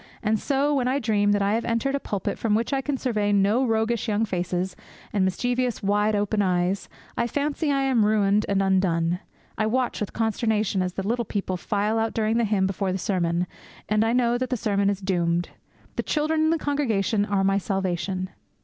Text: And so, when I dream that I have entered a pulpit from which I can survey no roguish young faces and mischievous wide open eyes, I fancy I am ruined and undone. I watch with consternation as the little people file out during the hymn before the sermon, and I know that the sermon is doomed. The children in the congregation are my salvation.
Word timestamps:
And 0.23 0.39
so, 0.39 0.73
when 0.73 0.87
I 0.87 0.97
dream 0.97 1.31
that 1.31 1.43
I 1.43 1.53
have 1.53 1.63
entered 1.63 1.93
a 1.93 1.99
pulpit 1.99 2.39
from 2.39 2.55
which 2.55 2.73
I 2.73 2.81
can 2.81 2.97
survey 2.97 3.31
no 3.31 3.63
roguish 3.63 4.07
young 4.07 4.25
faces 4.25 4.75
and 5.13 5.23
mischievous 5.23 5.83
wide 5.83 6.15
open 6.15 6.41
eyes, 6.41 6.89
I 7.15 7.27
fancy 7.27 7.71
I 7.71 7.83
am 7.83 8.03
ruined 8.03 8.43
and 8.49 8.63
undone. 8.63 9.19
I 9.59 9.67
watch 9.67 9.99
with 9.99 10.11
consternation 10.11 10.81
as 10.81 10.93
the 10.93 11.07
little 11.07 11.23
people 11.23 11.55
file 11.55 11.99
out 11.99 12.15
during 12.15 12.37
the 12.37 12.45
hymn 12.45 12.65
before 12.65 12.91
the 12.91 12.97
sermon, 12.97 13.45
and 13.87 14.03
I 14.03 14.11
know 14.11 14.39
that 14.39 14.49
the 14.49 14.57
sermon 14.57 14.89
is 14.89 15.01
doomed. 15.01 15.49
The 15.97 16.01
children 16.01 16.45
in 16.45 16.49
the 16.49 16.57
congregation 16.57 17.23
are 17.23 17.43
my 17.43 17.59
salvation. 17.59 18.31